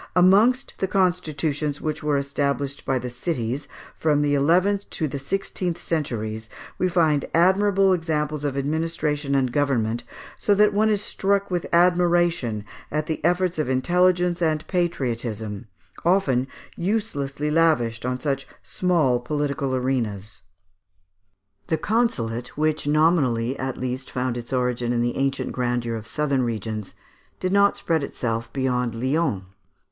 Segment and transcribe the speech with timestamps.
[0.15, 5.77] Amongst the constitutions which were established by the cities, from the eleventh to the sixteenth
[5.77, 10.03] centuries, we find admirable examples of administration and government,
[10.39, 15.67] so that one is struck with admiration at the efforts of intelligence and patriotism,
[16.03, 20.41] often uselessly lavished on such small political arenas.
[21.67, 26.41] The consulate, which nominally at least found its origin in the ancient grandeur of southern
[26.41, 26.95] regions,
[27.39, 29.43] did not spread itself beyond Lyons.